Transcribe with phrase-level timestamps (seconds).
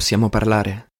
[0.00, 0.92] Possiamo parlare?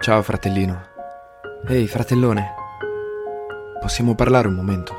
[0.00, 0.82] Ciao fratellino.
[1.68, 2.54] Ehi fratellone.
[3.80, 4.92] Possiamo parlare un momento?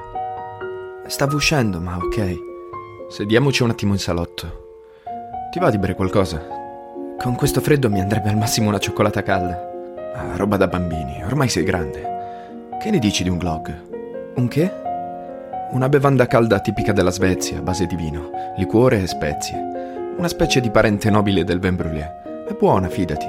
[1.07, 2.35] Stavo uscendo, ma ok.
[3.09, 5.01] Sediamoci un attimo in salotto.
[5.51, 6.60] Ti va di bere qualcosa?
[7.21, 9.69] Con questo freddo mi andrebbe al massimo una cioccolata calda.
[10.15, 12.01] Ah, roba da bambini, ormai sei grande.
[12.81, 14.33] Che ne dici di un glog?
[14.37, 14.71] Un che?
[15.69, 19.55] Una bevanda calda tipica della Svezia, a base di vino, liquore e spezie.
[20.17, 22.45] Una specie di parente nobile del vin brûlé.
[22.47, 23.27] È buona, fidati.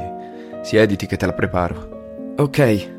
[0.63, 2.35] Siediti che te la preparo.
[2.39, 2.91] Ok.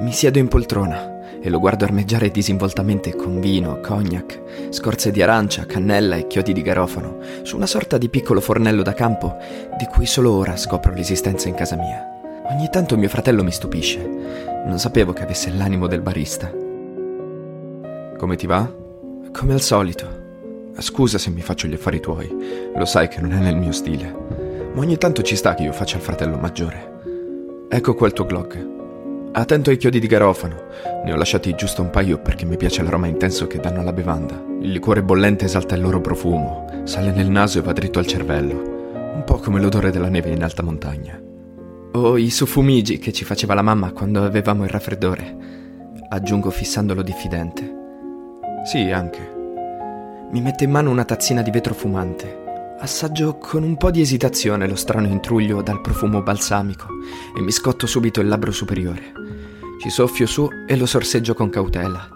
[0.00, 5.66] Mi siedo in poltrona e lo guardo armeggiare disinvoltamente con vino, cognac, scorze di arancia,
[5.66, 9.36] cannella e chiodi di garofano su una sorta di piccolo fornello da campo
[9.78, 12.04] di cui solo ora scopro l'esistenza in casa mia.
[12.50, 13.98] Ogni tanto mio fratello mi stupisce.
[14.66, 16.50] Non sapevo che avesse l'animo del barista.
[18.18, 18.70] Come ti va?
[19.32, 20.24] Come al solito.
[20.78, 24.56] Scusa se mi faccio gli affari tuoi, lo sai che non è nel mio stile
[24.76, 27.64] ma ogni tanto ci sta che io faccia il fratello maggiore.
[27.70, 28.75] Ecco qua il tuo Glock.
[29.38, 30.68] Attento ai chiodi di garofano.
[31.04, 34.42] Ne ho lasciati giusto un paio perché mi piace l'aroma intenso che danno alla bevanda.
[34.62, 38.54] Il liquore bollente esalta il loro profumo, sale nel naso e va dritto al cervello.
[39.14, 41.20] Un po' come l'odore della neve in alta montagna.
[41.92, 45.36] O i sufumigi che ci faceva la mamma quando avevamo il raffreddore.
[46.08, 47.74] Aggiungo fissandolo diffidente.
[48.64, 49.20] Sì, anche.
[50.32, 52.44] Mi mette in mano una tazzina di vetro fumante
[52.78, 56.86] Assaggio con un po' di esitazione lo strano intruglio dal profumo balsamico
[57.34, 59.12] e mi scotto subito il labbro superiore.
[59.80, 62.06] Ci soffio su e lo sorseggio con cautela.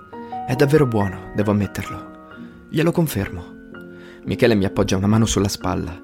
[0.46, 2.68] È davvero buono, devo ammetterlo.
[2.68, 3.42] Glielo confermo.
[4.24, 5.98] Michele mi appoggia una mano sulla spalla.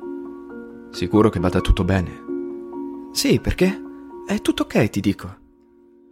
[0.91, 2.25] Sicuro che vada tutto bene?
[3.13, 3.79] Sì, perché?
[4.27, 5.37] È tutto ok, ti dico.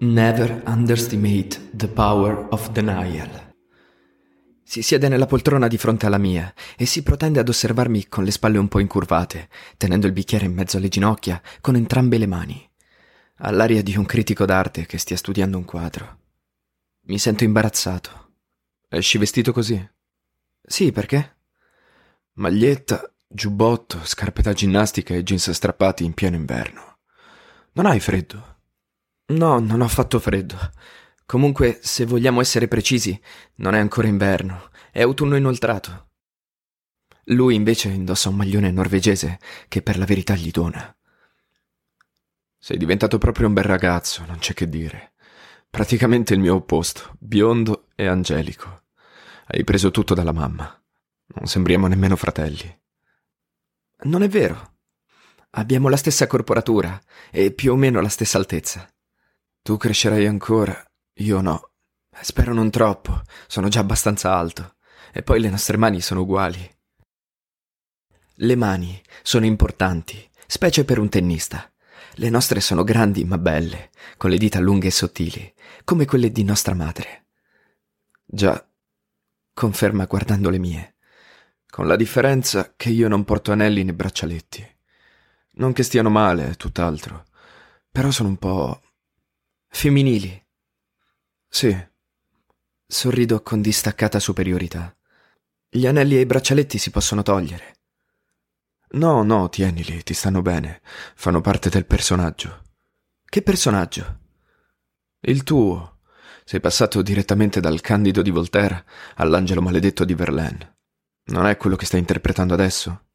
[0.00, 3.53] Never underestimate the power of denial.
[4.74, 8.32] Si siede nella poltrona di fronte alla mia e si protende ad osservarmi con le
[8.32, 12.70] spalle un po' incurvate, tenendo il bicchiere in mezzo alle ginocchia con entrambe le mani.
[13.36, 16.18] Ha l'aria di un critico d'arte che stia studiando un quadro.
[17.02, 18.32] Mi sento imbarazzato.
[18.88, 19.80] Esci vestito così?
[20.60, 21.36] Sì, perché?
[22.32, 26.98] Maglietta, giubbotto, scarpe da ginnastica e jeans strappati in pieno inverno.
[27.74, 28.56] Non hai freddo?
[29.26, 30.58] No, non ho fatto freddo.
[31.26, 33.18] Comunque, se vogliamo essere precisi,
[33.56, 36.10] non è ancora inverno, è autunno inoltrato.
[37.24, 40.96] Lui invece indossa un maglione norvegese che per la verità gli dona.
[42.56, 45.14] Sei diventato proprio un bel ragazzo, non c'è che dire.
[45.68, 48.84] Praticamente il mio opposto, biondo e angelico.
[49.46, 50.80] Hai preso tutto dalla mamma.
[51.34, 52.80] Non sembriamo nemmeno fratelli.
[54.04, 54.76] Non è vero.
[55.56, 57.00] Abbiamo la stessa corporatura
[57.32, 58.88] e più o meno la stessa altezza.
[59.60, 60.80] Tu crescerai ancora
[61.14, 61.72] io no.
[62.20, 64.73] Spero non troppo, sono già abbastanza alto.
[65.16, 66.68] E poi le nostre mani sono uguali.
[68.38, 71.72] Le mani sono importanti, specie per un tennista.
[72.14, 75.54] Le nostre sono grandi ma belle, con le dita lunghe e sottili,
[75.84, 77.26] come quelle di nostra madre.
[78.24, 78.68] Già,
[79.52, 80.96] conferma guardando le mie,
[81.70, 84.68] con la differenza che io non porto anelli né braccialetti.
[85.52, 87.26] Non che stiano male, tutt'altro,
[87.88, 88.82] però sono un po'
[89.68, 90.44] femminili.
[91.48, 91.92] Sì.
[92.84, 94.93] Sorrido con distaccata superiorità.
[95.76, 97.78] Gli anelli e i braccialetti si possono togliere.
[98.90, 100.80] No, no, tienili, ti stanno bene.
[101.16, 102.62] Fanno parte del personaggio.
[103.24, 104.20] Che personaggio?
[105.22, 105.98] Il tuo.
[106.44, 108.84] Sei passato direttamente dal Candido di Voltaire
[109.16, 110.76] all'angelo maledetto di Verlaine.
[111.24, 113.06] Non è quello che stai interpretando adesso?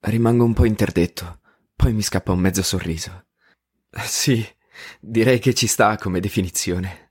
[0.00, 1.40] Rimango un po' interdetto,
[1.76, 3.26] poi mi scappa un mezzo sorriso.
[3.90, 4.42] Sì,
[4.98, 7.10] direi che ci sta come definizione.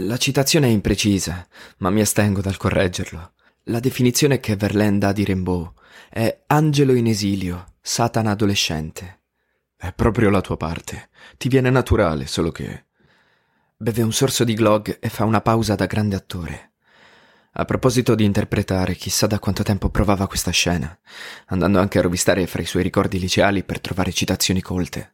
[0.00, 1.48] La citazione è imprecisa,
[1.78, 3.32] ma mi astengo dal correggerlo.
[3.68, 5.72] La definizione che Verlaine dà di Rimbaud
[6.08, 9.22] è angelo in esilio, satana adolescente.
[9.76, 11.08] È proprio la tua parte.
[11.36, 12.84] Ti viene naturale, solo che...
[13.76, 16.74] Beve un sorso di glog e fa una pausa da grande attore.
[17.54, 20.96] A proposito di interpretare, chissà da quanto tempo provava questa scena,
[21.46, 25.12] andando anche a rovistare fra i suoi ricordi liceali per trovare citazioni colte.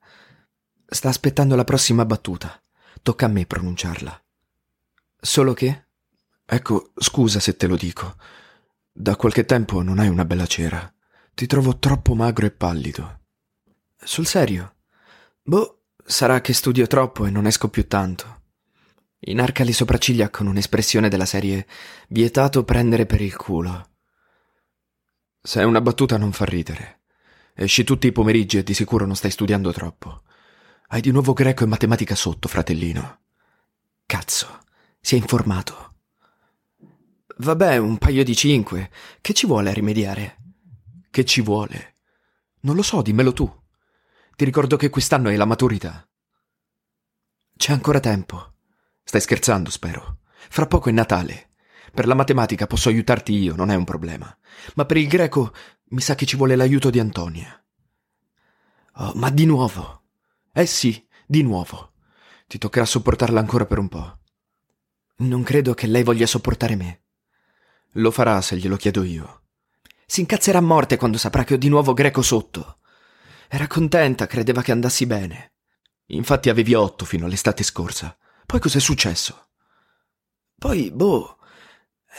[0.86, 2.62] Sta aspettando la prossima battuta.
[3.00, 4.22] Tocca a me pronunciarla.
[5.18, 5.86] Solo che?
[6.44, 8.14] Ecco, scusa se te lo dico.
[8.94, 10.92] Da qualche tempo non hai una bella cera.
[11.34, 13.20] Ti trovo troppo magro e pallido.
[13.96, 14.74] Sul serio?
[15.42, 18.40] Boh, sarà che studio troppo e non esco più tanto.
[19.20, 21.66] Inarca le sopracciglia con un'espressione della serie
[22.08, 23.88] vietato prendere per il culo.
[25.40, 27.00] Se è una battuta non fa ridere.
[27.54, 30.22] Esci tutti i pomeriggi e di sicuro non stai studiando troppo.
[30.88, 33.20] Hai di nuovo greco e matematica sotto, fratellino.
[34.04, 34.58] Cazzo,
[35.00, 35.91] si è informato.
[37.42, 38.90] Vabbè, un paio di cinque.
[39.20, 40.36] Che ci vuole a rimediare?
[41.10, 41.96] Che ci vuole?
[42.60, 43.52] Non lo so, dimmelo tu.
[44.36, 46.08] Ti ricordo che quest'anno è la maturità.
[47.56, 48.54] C'è ancora tempo.
[49.02, 50.18] Stai scherzando, spero.
[50.50, 51.48] Fra poco è Natale.
[51.92, 54.38] Per la matematica posso aiutarti io, non è un problema.
[54.76, 55.52] Ma per il greco
[55.88, 57.60] mi sa che ci vuole l'aiuto di Antonia.
[58.98, 60.04] Oh, ma di nuovo.
[60.52, 61.94] Eh sì, di nuovo.
[62.46, 64.18] Ti toccherà sopportarla ancora per un po'.
[65.16, 67.01] Non credo che lei voglia sopportare me.
[67.96, 69.42] Lo farà se glielo chiedo io.
[70.06, 72.78] Si incazzerà a morte quando saprà che ho di nuovo greco sotto.
[73.48, 75.52] Era contenta, credeva che andassi bene.
[76.06, 78.16] Infatti avevi otto fino all'estate scorsa.
[78.46, 79.48] Poi cos'è successo?
[80.58, 81.38] Poi, boh,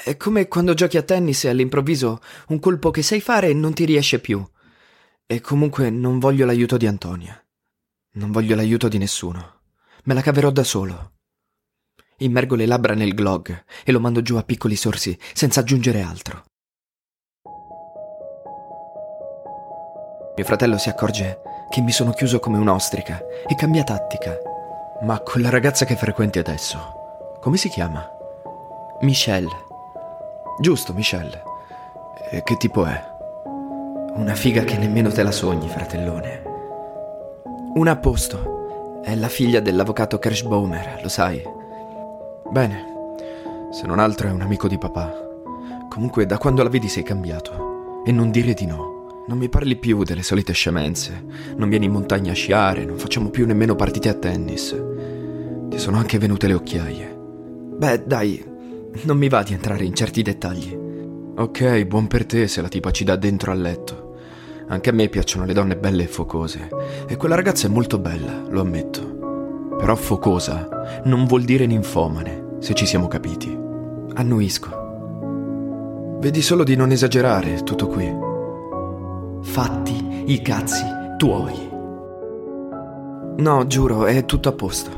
[0.03, 3.85] è come quando giochi a tennis e all'improvviso un colpo che sai fare non ti
[3.85, 4.43] riesce più.
[5.25, 7.39] E comunque non voglio l'aiuto di Antonia.
[8.13, 9.61] Non voglio l'aiuto di nessuno.
[10.03, 11.12] Me la caverò da solo.
[12.17, 16.43] Immergo le labbra nel glog e lo mando giù a piccoli sorsi, senza aggiungere altro.
[20.35, 24.35] Mio fratello si accorge che mi sono chiuso come un'ostrica e cambia tattica.
[25.01, 28.07] Ma quella ragazza che frequenti adesso, come si chiama?
[29.01, 29.65] Michelle.
[30.59, 31.43] Giusto, Michelle.
[32.31, 33.11] E che tipo è?
[34.15, 36.43] Una figa che nemmeno te la sogni, fratellone.
[37.75, 39.01] Una a posto.
[39.03, 41.52] È la figlia dell'avvocato Kirschbaumer, lo sai.
[42.49, 42.91] Bene.
[43.71, 45.11] Se non altro è un amico di papà.
[45.89, 48.01] Comunque, da quando la vedi sei cambiato.
[48.05, 49.23] E non dire di no.
[49.27, 51.25] Non mi parli più delle solite scemenze.
[51.55, 54.75] Non vieni in montagna a sciare, non facciamo più nemmeno partite a tennis.
[55.69, 57.17] Ti sono anche venute le occhiaie.
[57.77, 58.43] Beh, dai,
[59.03, 60.77] non mi va di entrare in certi dettagli.
[61.35, 64.15] Ok, buon per te se la tipa ci dà dentro al letto.
[64.67, 66.69] Anche a me piacciono le donne belle e focose.
[67.07, 69.22] E quella ragazza è molto bella, lo ammetto.
[69.77, 70.67] Però focosa
[71.05, 73.57] non vuol dire ninfomane, se ci siamo capiti.
[74.15, 74.81] Annuisco.
[76.19, 78.09] Vedi solo di non esagerare, tutto qui.
[79.41, 80.83] Fatti i cazzi
[81.17, 81.69] tuoi.
[83.37, 84.91] No, giuro, è tutto a posto.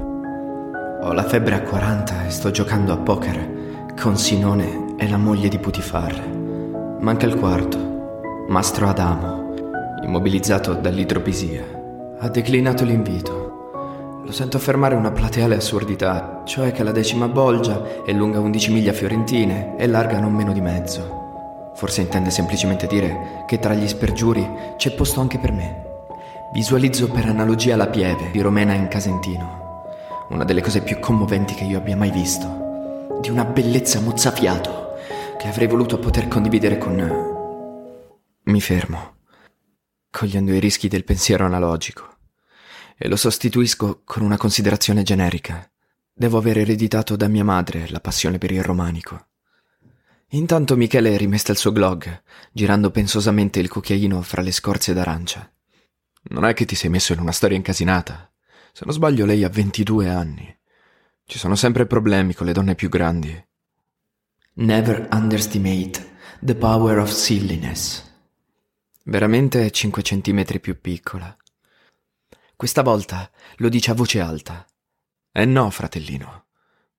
[1.01, 5.47] Ho la febbre a 40 e sto giocando a poker con Sinone e la moglie
[5.47, 6.97] di Putifar.
[6.99, 9.53] Manca il quarto, Mastro Adamo,
[10.03, 11.63] immobilizzato dall'idropisia.
[12.19, 13.44] Ha declinato l'invito.
[14.25, 18.91] Lo sento affermare una plateale assurdità, cioè che la decima bolgia è lunga 11 miglia
[18.91, 21.73] fiorentine e larga non meno di mezzo.
[21.75, 25.83] Forse intende semplicemente dire che tra gli spergiuri c'è posto anche per me.
[26.53, 29.83] Visualizzo per analogia la pieve di Romena in Casentino,
[30.29, 34.95] una delle cose più commoventi che io abbia mai visto di una bellezza mozzafiato
[35.37, 37.33] che avrei voluto poter condividere con...
[38.45, 39.17] Mi fermo,
[40.09, 42.14] cogliendo i rischi del pensiero analogico,
[42.97, 45.69] e lo sostituisco con una considerazione generica.
[46.13, 49.27] Devo aver ereditato da mia madre la passione per il romanico.
[50.29, 55.51] Intanto Michele rimesta il suo glog, girando pensosamente il cucchiaino fra le scorze d'arancia.
[56.29, 58.31] Non è che ti sei messo in una storia incasinata.
[58.71, 60.57] Se non sbaglio, lei ha 22 anni.
[61.25, 63.45] Ci sono sempre problemi con le donne più grandi.
[64.53, 68.03] Never underestimate the power of silliness.
[69.03, 71.35] Veramente è 5 centimetri più piccola.
[72.55, 74.65] Questa volta lo dice a voce alta.
[75.31, 76.45] Eh no, fratellino.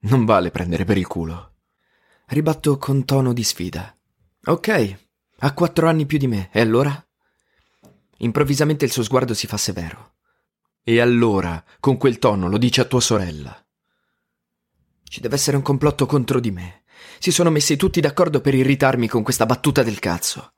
[0.01, 1.55] Non vale prendere per il culo.
[2.27, 3.97] Ribatto con tono di sfida.
[4.45, 4.97] Ok,
[5.39, 7.05] ha quattro anni più di me, e allora?
[8.19, 10.15] Improvvisamente il suo sguardo si fa severo.
[10.83, 13.67] E allora, con quel tono, lo dice a tua sorella.
[15.03, 16.83] Ci deve essere un complotto contro di me.
[17.19, 20.53] Si sono messi tutti d'accordo per irritarmi con questa battuta del cazzo.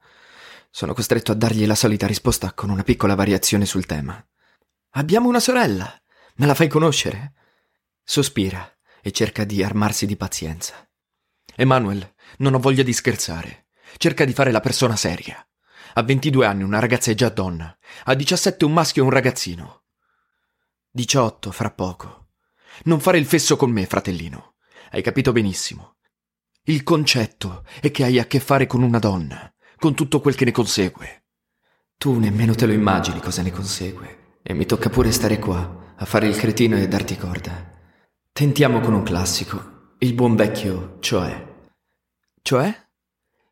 [0.70, 4.23] Sono costretto a dargli la solita risposta con una piccola variazione sul tema.
[4.92, 5.92] Abbiamo una sorella.
[6.37, 7.35] Me la fai conoscere?
[8.02, 8.71] Sospira
[9.02, 10.88] e cerca di armarsi di pazienza.
[11.54, 13.66] Emanuel, non ho voglia di scherzare.
[13.97, 15.47] Cerca di fare la persona seria.
[15.95, 17.76] A 22 anni una ragazza è già donna.
[18.04, 19.83] A 17 un maschio e un ragazzino.
[20.90, 22.28] 18 fra poco.
[22.85, 24.54] Non fare il fesso con me, fratellino.
[24.90, 25.97] Hai capito benissimo.
[26.62, 30.45] Il concetto è che hai a che fare con una donna, con tutto quel che
[30.45, 31.25] ne consegue.
[31.97, 34.17] Tu nemmeno te lo immagini cosa ne consegue.
[34.50, 37.71] E mi tocca pure stare qua, a fare il cretino e darti corda.
[38.33, 41.67] Tentiamo con un classico, il buon vecchio, cioè.
[42.40, 42.88] Cioè?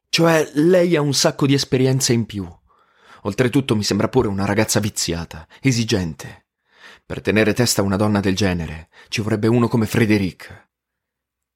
[0.08, 2.48] Cioè, lei ha un sacco di esperienza in più.
[3.24, 6.46] Oltretutto mi sembra pure una ragazza viziata, esigente.
[7.04, 10.70] Per tenere testa a una donna del genere ci vorrebbe uno come Frederic.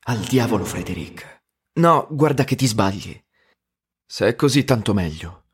[0.01, 1.45] Al diavolo, Frederic.
[1.79, 3.19] No, guarda che ti sbagli.
[4.05, 5.45] Se è così, tanto meglio.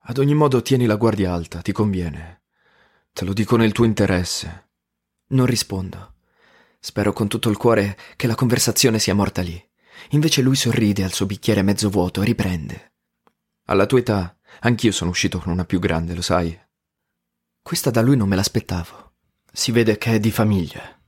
[0.00, 2.40] Ad ogni modo, tieni la guardia alta, ti conviene.
[3.16, 4.72] Te lo dico nel tuo interesse.
[5.28, 6.16] Non rispondo.
[6.78, 9.58] Spero con tutto il cuore che la conversazione sia morta lì.
[10.10, 12.92] Invece lui sorride al suo bicchiere mezzo vuoto e riprende.
[13.68, 16.60] Alla tua età, anch'io sono uscito con una più grande, lo sai.
[17.62, 19.14] Questa da lui non me l'aspettavo.
[19.50, 21.00] Si vede che è di famiglia.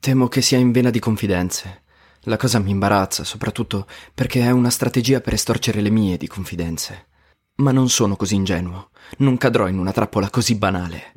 [0.00, 1.84] Temo che sia in vena di confidenze.
[2.24, 7.06] La cosa mi imbarazza, soprattutto perché è una strategia per estorcere le mie di confidenze.
[7.56, 8.90] Ma non sono così ingenuo.
[9.18, 11.12] Non cadrò in una trappola così banale.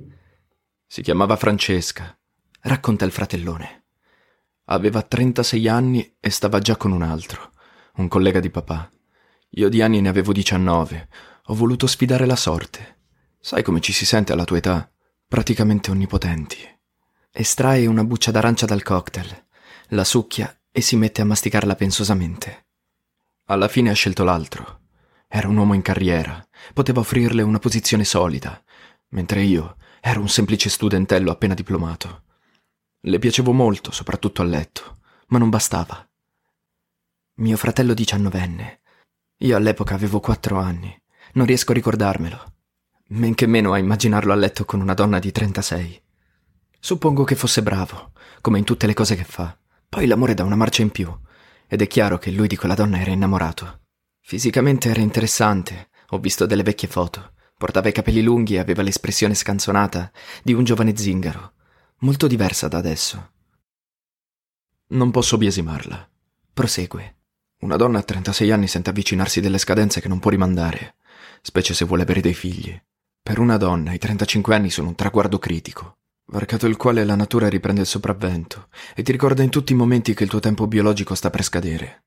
[0.86, 2.18] Si chiamava Francesca,
[2.62, 3.86] racconta il fratellone.
[4.66, 7.52] Aveva 36 anni e stava già con un altro,
[7.96, 8.90] un collega di papà.
[9.52, 11.10] Io di anni ne avevo 19.
[11.46, 13.00] Ho voluto sfidare la sorte.
[13.40, 14.92] Sai come ci si sente alla tua età?
[15.28, 16.58] Praticamente onnipotenti.
[17.32, 19.46] Estrae una buccia d'arancia dal cocktail,
[19.90, 22.68] la succhia e si mette a masticarla pensosamente.
[23.46, 24.85] Alla fine ha scelto l'altro.
[25.36, 26.42] Era un uomo in carriera,
[26.74, 28.64] poteva offrirle una posizione solida,
[29.10, 32.24] mentre io ero un semplice studentello appena diplomato.
[33.02, 36.10] Le piacevo molto, soprattutto a letto, ma non bastava.
[37.40, 38.80] Mio fratello diciannovenne.
[39.40, 40.98] Io all'epoca avevo quattro anni.
[41.34, 42.54] Non riesco a ricordarmelo
[43.08, 46.02] men che meno a immaginarlo a letto con una donna di 36.
[46.80, 49.56] Suppongo che fosse bravo, come in tutte le cose che fa.
[49.90, 51.14] Poi l'amore dà una marcia in più,
[51.68, 53.82] ed è chiaro che lui di quella donna era innamorato.
[54.28, 57.34] Fisicamente era interessante, ho visto delle vecchie foto.
[57.56, 61.54] Portava i capelli lunghi e aveva l'espressione scanzonata di un giovane zingaro,
[62.00, 63.34] molto diversa da adesso.
[64.88, 66.10] Non posso biasimarla.
[66.52, 67.18] Prosegue.
[67.60, 70.96] Una donna a 36 anni sente avvicinarsi delle scadenze che non può rimandare,
[71.44, 72.76] specie se vuole avere dei figli.
[73.22, 76.00] Per una donna i 35 anni sono un traguardo critico,
[76.32, 80.16] varcato il quale la natura riprende il sopravvento e ti ricorda in tutti i momenti
[80.16, 82.06] che il tuo tempo biologico sta per scadere.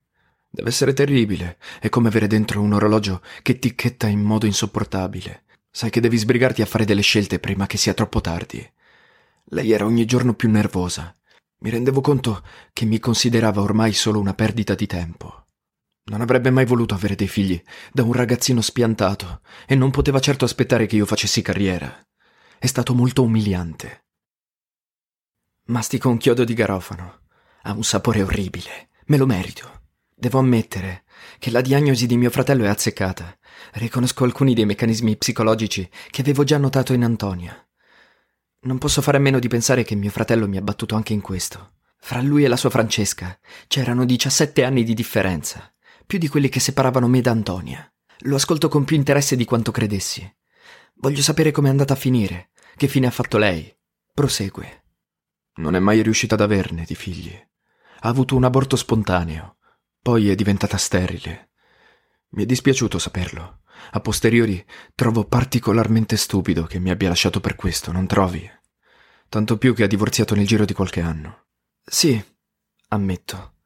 [0.58, 5.44] Deve essere terribile, è come avere dentro un orologio che ticchetta in modo insopportabile.
[5.70, 8.68] Sai che devi sbrigarti a fare delle scelte prima che sia troppo tardi.
[9.50, 11.16] Lei era ogni giorno più nervosa.
[11.58, 15.46] Mi rendevo conto che mi considerava ormai solo una perdita di tempo.
[16.06, 17.62] Non avrebbe mai voluto avere dei figli
[17.92, 22.04] da un ragazzino spiantato e non poteva certo aspettare che io facessi carriera.
[22.58, 24.06] È stato molto umiliante.
[25.66, 27.20] Mastico un chiodo di garofano.
[27.62, 28.88] Ha un sapore orribile.
[29.06, 29.78] Me lo merito.
[30.18, 31.04] Devo ammettere
[31.38, 33.38] che la diagnosi di mio fratello è azzeccata.
[33.75, 37.56] Riconosco alcuni dei meccanismi psicologici che avevo già notato in Antonia.
[38.62, 41.20] Non posso fare a meno di pensare che mio fratello mi ha battuto anche in
[41.20, 41.75] questo.
[42.00, 45.72] Fra lui e la sua Francesca c'erano 17 anni di differenza
[46.08, 47.87] più di quelli che separavano me da Antonia.
[48.20, 50.26] Lo ascolto con più interesse di quanto credessi.
[50.94, 53.70] Voglio sapere com'è andata a finire, che fine ha fatto lei.
[54.14, 54.84] Prosegue.
[55.56, 57.30] Non è mai riuscita ad averne di figli.
[58.00, 59.57] Ha avuto un aborto spontaneo,
[60.08, 61.50] poi è diventata sterile.
[62.30, 63.60] Mi è dispiaciuto saperlo.
[63.90, 68.50] A posteriori trovo particolarmente stupido che mi abbia lasciato per questo, non trovi?
[69.28, 71.48] Tanto più che ha divorziato nel giro di qualche anno.
[71.84, 72.18] Sì,
[72.88, 73.56] ammetto.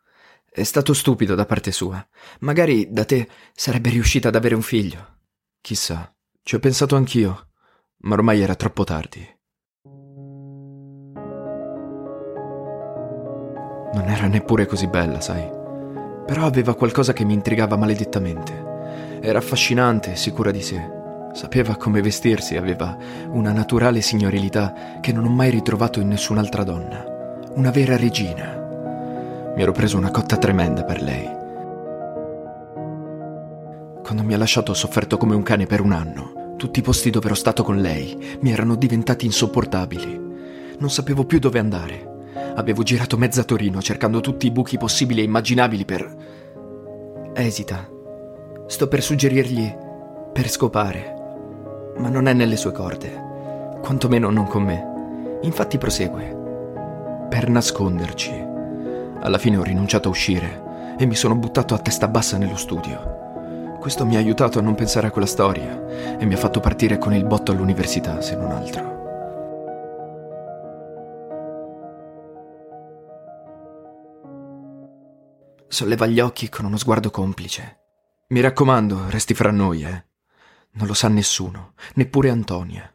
[0.51, 2.05] È stato stupido da parte sua.
[2.41, 5.19] Magari da te sarebbe riuscita ad avere un figlio.
[5.61, 7.53] Chissà, ci ho pensato anch'io,
[7.99, 9.25] ma ormai era troppo tardi.
[13.95, 15.61] Non era neppure così bella, sai.
[16.33, 19.19] Però aveva qualcosa che mi intrigava maledettamente.
[19.21, 20.83] Era affascinante, sicura di sé.
[21.35, 22.97] Sapeva come vestirsi, aveva
[23.33, 27.05] una naturale signorilità che non ho mai ritrovato in nessun'altra donna.
[27.57, 29.53] Una vera regina.
[29.55, 31.29] Mi ero preso una cotta tremenda per lei.
[34.03, 36.55] Quando mi ha lasciato ho sofferto come un cane per un anno.
[36.57, 40.19] Tutti i posti dove ero stato con lei mi erano diventati insopportabili.
[40.79, 42.12] Non sapevo più dove andare.
[42.55, 46.17] Avevo girato mezza Torino cercando tutti i buchi possibili e immaginabili per...
[47.35, 47.89] Esita.
[48.67, 49.75] Sto per suggerirgli
[50.33, 51.15] per scopare.
[51.99, 53.79] Ma non è nelle sue corde.
[53.81, 55.39] Quantomeno non con me.
[55.43, 57.27] Infatti prosegue.
[57.29, 58.33] Per nasconderci.
[59.21, 63.21] Alla fine ho rinunciato a uscire e mi sono buttato a testa bassa nello studio.
[63.81, 66.99] Questo mi ha aiutato a non pensare a quella storia e mi ha fatto partire
[66.99, 69.02] con il botto all'università, se non altro.
[75.73, 77.79] Solleva gli occhi con uno sguardo complice.
[78.29, 80.05] Mi raccomando, resti fra noi, eh.
[80.73, 82.95] Non lo sa nessuno, neppure Antonia.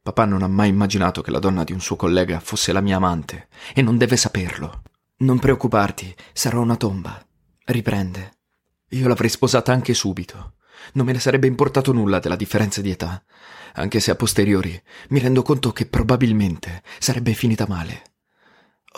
[0.00, 2.98] Papà non ha mai immaginato che la donna di un suo collega fosse la mia
[2.98, 4.82] amante e non deve saperlo.
[5.18, 7.20] Non preoccuparti, sarò una tomba.
[7.64, 8.30] Riprende.
[8.90, 10.54] Io l'avrei sposata anche subito.
[10.92, 13.24] Non me ne sarebbe importato nulla della differenza di età,
[13.72, 18.02] anche se a posteriori mi rendo conto che probabilmente sarebbe finita male.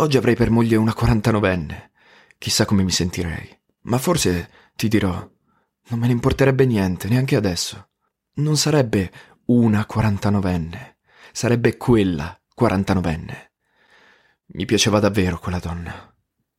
[0.01, 1.93] Oggi avrei per moglie una quarantanovenne.
[2.38, 3.59] Chissà come mi sentirei.
[3.83, 5.12] Ma forse, ti dirò,
[5.88, 7.90] non me ne importerebbe niente, neanche adesso.
[8.35, 9.11] Non sarebbe
[9.47, 10.99] una quarantanovenne,
[11.33, 13.52] sarebbe quella quarantanovenne.
[14.49, 16.14] Mi piaceva davvero quella donna.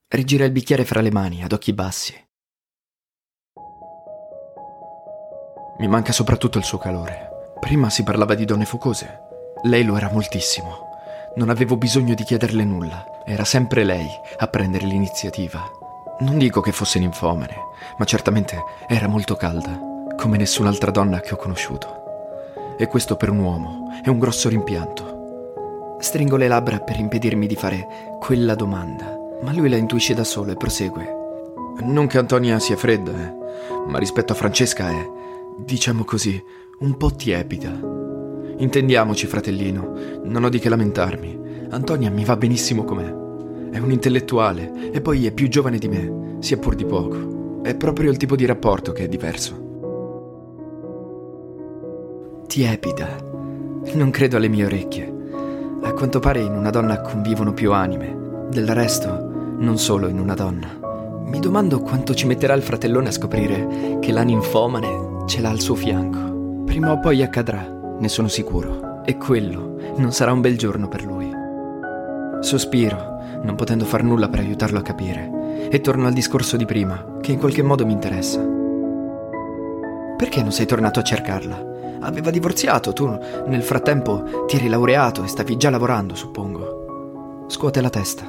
[0.08, 2.14] Rigira il bicchiere fra le mani, ad occhi bassi.
[5.80, 7.56] Mi manca soprattutto il suo calore.
[7.60, 9.20] Prima si parlava di donne focose.
[9.64, 10.87] Lei lo era moltissimo.
[11.38, 13.22] Non avevo bisogno di chiederle nulla.
[13.24, 15.72] Era sempre lei a prendere l'iniziativa.
[16.22, 17.56] Non dico che fosse ninfomane,
[18.00, 19.80] ma certamente era molto calda,
[20.18, 22.76] come nessun'altra donna che ho conosciuto.
[22.76, 25.98] E questo per un uomo è un grosso rimpianto.
[26.00, 30.54] Stringo le labbra per impedirmi di fare quella domanda, ma lui la intuisce da solo
[30.54, 31.16] e prosegue.
[31.82, 33.36] Non che Antonia sia fredda, eh,
[33.86, 35.08] ma rispetto a Francesca è,
[35.60, 36.44] diciamo così,
[36.80, 38.07] un po' tiepida.
[38.60, 41.68] Intendiamoci, fratellino, non ho di che lamentarmi.
[41.70, 43.14] Antonia mi va benissimo com'è.
[43.70, 47.62] È un intellettuale e poi è più giovane di me, sia pur di poco.
[47.62, 49.66] È proprio il tipo di rapporto che è diverso.
[52.48, 53.08] Tiepida.
[53.94, 55.14] Non credo alle mie orecchie.
[55.84, 58.48] A quanto pare in una donna convivono più anime.
[58.50, 60.68] Del resto, non solo in una donna.
[61.26, 65.60] Mi domando quanto ci metterà il fratellone a scoprire che la ninfomane ce l'ha al
[65.60, 66.64] suo fianco.
[66.64, 69.04] Prima o poi accadrà ne sono sicuro.
[69.06, 71.32] E quello non sarà un bel giorno per lui.
[72.42, 77.18] Sospiro, non potendo far nulla per aiutarlo a capire, e torno al discorso di prima,
[77.22, 78.40] che in qualche modo mi interessa.
[80.18, 81.76] Perché non sei tornato a cercarla?
[82.02, 83.08] Aveva divorziato, tu
[83.48, 87.46] nel frattempo ti eri laureato e stavi già lavorando, suppongo.
[87.48, 88.24] Scuote la testa.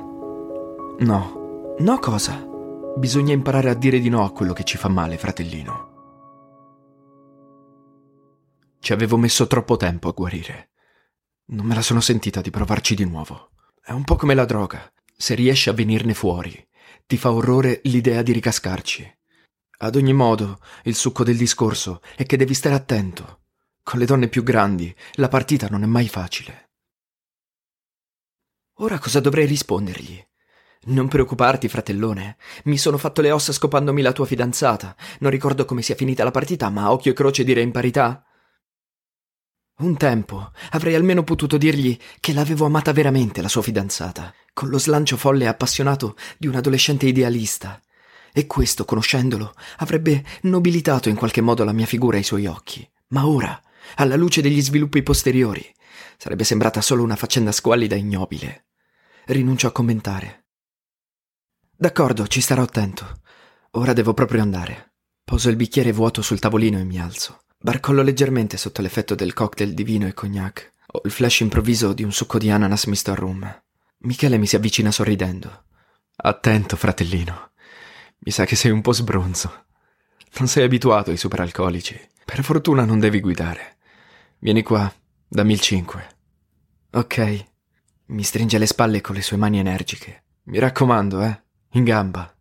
[0.99, 1.75] No.
[1.79, 2.47] No cosa?
[2.97, 5.88] Bisogna imparare a dire di no a quello che ci fa male, fratellino.
[8.81, 10.71] Ci avevo messo troppo tempo a guarire.
[11.47, 13.51] Non me la sono sentita di provarci di nuovo.
[13.83, 14.91] È un po' come la droga.
[15.17, 16.67] Se riesci a venirne fuori,
[17.07, 19.17] ti fa orrore l'idea di ricascarci.
[19.79, 23.41] Ad ogni modo, il succo del discorso è che devi stare attento.
[23.83, 26.71] Con le donne più grandi, la partita non è mai facile.
[28.81, 30.25] Ora cosa dovrei rispondergli?
[30.87, 32.37] Non preoccuparti, fratellone.
[32.65, 34.95] Mi sono fatto le ossa scopandomi la tua fidanzata.
[35.21, 38.23] Non ricordo come sia finita la partita, ma occhio e croce direi in parità.
[39.79, 44.79] Un tempo avrei almeno potuto dirgli che l'avevo amata veramente la sua fidanzata, con lo
[44.79, 47.81] slancio folle e appassionato di un adolescente idealista.
[48.33, 52.89] E questo, conoscendolo, avrebbe nobilitato in qualche modo la mia figura ai suoi occhi.
[53.09, 53.61] Ma ora,
[53.95, 55.65] alla luce degli sviluppi posteriori,
[56.17, 58.67] sarebbe sembrata solo una faccenda squallida e ignobile.
[59.27, 60.47] Rinuncio a commentare.
[61.77, 63.21] D'accordo, ci starò attento.
[63.73, 64.95] Ora devo proprio andare.
[65.23, 67.43] Poso il bicchiere vuoto sul tavolino e mi alzo.
[67.61, 70.75] Barcollo leggermente sotto l'effetto del cocktail di vino e cognac.
[70.93, 73.63] Ho il flash improvviso di un succo di ananas misto a rum.
[73.99, 75.65] Michele mi si avvicina sorridendo.
[76.17, 77.51] Attento, fratellino.
[78.21, 79.67] Mi sa che sei un po' sbronzo.
[80.39, 82.01] Non sei abituato ai superalcolici.
[82.25, 83.79] Per fortuna non devi guidare.
[84.39, 84.93] Vieni qua,
[85.27, 86.09] dammi il 5.
[86.93, 87.47] Ok.
[88.07, 90.25] Mi stringe le spalle con le sue mani energiche.
[90.45, 91.43] Mi raccomando, eh.
[91.73, 92.33] In gamba.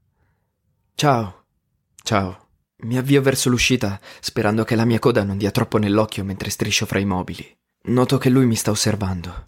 [0.94, 1.46] Ciao.
[2.04, 2.47] Ciao.
[2.84, 6.86] Mi avvio verso l'uscita, sperando che la mia coda non dia troppo nell'occhio mentre striscio
[6.86, 7.58] fra i mobili.
[7.86, 9.48] Noto che lui mi sta osservando.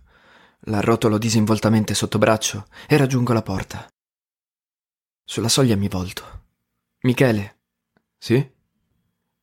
[0.63, 3.87] La rotolo disinvoltamente sotto braccio e raggiungo la porta.
[5.23, 6.45] Sulla soglia mi volto.
[7.01, 7.59] Michele.
[8.17, 8.51] Sì?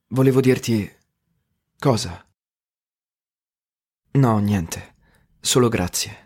[0.09, 0.93] Volevo dirti.
[1.79, 2.27] Cosa?
[4.13, 4.95] No, niente.
[5.41, 6.26] Solo grazie.